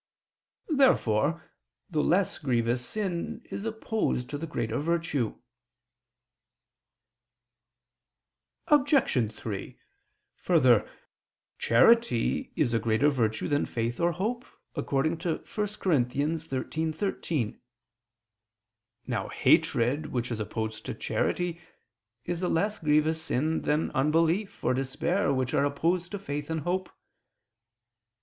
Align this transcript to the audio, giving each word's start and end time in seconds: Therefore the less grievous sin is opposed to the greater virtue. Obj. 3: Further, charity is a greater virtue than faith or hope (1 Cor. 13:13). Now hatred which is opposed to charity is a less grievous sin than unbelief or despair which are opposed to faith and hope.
Therefore 0.73 1.51
the 1.87 2.01
less 2.01 2.39
grievous 2.39 2.83
sin 2.83 3.45
is 3.51 3.65
opposed 3.65 4.31
to 4.31 4.39
the 4.39 4.47
greater 4.47 4.79
virtue. 4.79 5.37
Obj. 8.65 9.31
3: 9.31 9.77
Further, 10.37 10.89
charity 11.59 12.51
is 12.55 12.73
a 12.73 12.79
greater 12.79 13.09
virtue 13.09 13.47
than 13.47 13.67
faith 13.67 13.99
or 13.99 14.11
hope 14.13 14.43
(1 14.73 14.85
Cor. 14.87 15.03
13:13). 15.03 17.59
Now 19.05 19.29
hatred 19.29 20.07
which 20.07 20.31
is 20.31 20.39
opposed 20.39 20.83
to 20.87 20.95
charity 20.95 21.61
is 22.25 22.41
a 22.41 22.49
less 22.49 22.79
grievous 22.79 23.21
sin 23.21 23.61
than 23.61 23.91
unbelief 23.91 24.63
or 24.63 24.73
despair 24.73 25.31
which 25.31 25.53
are 25.53 25.63
opposed 25.63 26.09
to 26.13 26.17
faith 26.17 26.49
and 26.49 26.61
hope. 26.61 26.89